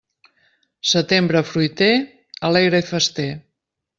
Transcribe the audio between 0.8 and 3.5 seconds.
Setembre fruiter, alegre i fester.